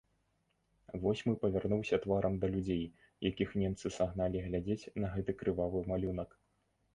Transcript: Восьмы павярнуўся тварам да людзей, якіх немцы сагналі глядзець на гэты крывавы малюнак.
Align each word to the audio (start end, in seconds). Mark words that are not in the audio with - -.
Восьмы 1.01 1.33
павярнуўся 1.43 1.99
тварам 2.05 2.33
да 2.45 2.49
людзей, 2.53 2.81
якіх 3.29 3.53
немцы 3.65 3.93
сагналі 3.99 4.37
глядзець 4.47 4.89
на 5.05 5.13
гэты 5.13 5.31
крывавы 5.43 5.79
малюнак. 5.95 6.29